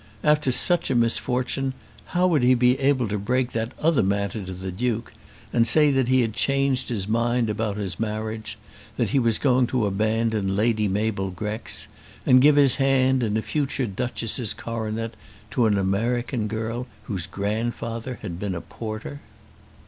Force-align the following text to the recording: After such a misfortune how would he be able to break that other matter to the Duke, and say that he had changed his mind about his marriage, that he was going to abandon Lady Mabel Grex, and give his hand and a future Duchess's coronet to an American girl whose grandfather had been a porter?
After 0.23 0.51
such 0.51 0.89
a 0.89 0.95
misfortune 0.95 1.75
how 2.05 2.25
would 2.25 2.41
he 2.41 2.55
be 2.55 2.79
able 2.79 3.07
to 3.07 3.19
break 3.19 3.51
that 3.51 3.71
other 3.79 4.01
matter 4.01 4.43
to 4.43 4.51
the 4.51 4.71
Duke, 4.71 5.13
and 5.53 5.67
say 5.67 5.91
that 5.91 6.07
he 6.07 6.21
had 6.21 6.33
changed 6.33 6.89
his 6.89 7.07
mind 7.07 7.51
about 7.51 7.77
his 7.77 7.99
marriage, 7.99 8.57
that 8.97 9.09
he 9.09 9.19
was 9.19 9.37
going 9.37 9.67
to 9.67 9.85
abandon 9.85 10.55
Lady 10.55 10.87
Mabel 10.87 11.29
Grex, 11.29 11.87
and 12.25 12.41
give 12.41 12.55
his 12.55 12.77
hand 12.77 13.21
and 13.21 13.37
a 13.37 13.43
future 13.43 13.85
Duchess's 13.85 14.55
coronet 14.55 15.13
to 15.51 15.67
an 15.67 15.77
American 15.77 16.47
girl 16.47 16.87
whose 17.03 17.27
grandfather 17.27 18.17
had 18.23 18.39
been 18.39 18.55
a 18.55 18.61
porter? 18.61 19.21